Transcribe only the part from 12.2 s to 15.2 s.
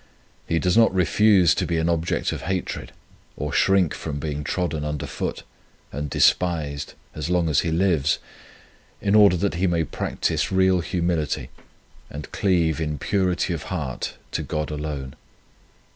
cleave in purity of heart to God alone.